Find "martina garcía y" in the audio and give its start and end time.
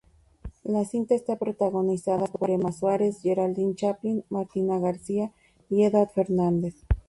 4.31-5.83